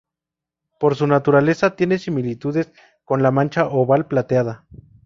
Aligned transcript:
Por 0.79 0.95
su 0.95 1.05
naturaleza, 1.05 1.75
tiene 1.75 1.99
similitudes 1.99 2.73
con 3.05 3.21
la 3.21 3.29
mancha 3.29 3.67
oval 3.67 4.07
plateada. 4.07 4.65